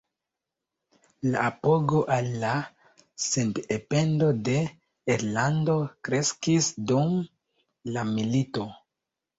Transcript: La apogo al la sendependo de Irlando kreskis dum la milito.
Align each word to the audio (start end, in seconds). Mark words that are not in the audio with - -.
La 1.35 1.43
apogo 1.49 2.01
al 2.15 2.29
la 2.45 2.55
sendependo 3.27 4.33
de 4.49 4.57
Irlando 5.19 5.77
kreskis 6.11 6.75
dum 6.91 7.17
la 7.95 8.11
milito. 8.17 8.71